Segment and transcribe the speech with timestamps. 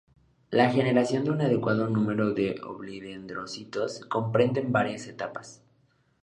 [0.49, 5.61] La generación de un adecuado numero de oligodendrocitos comprende varias etapas.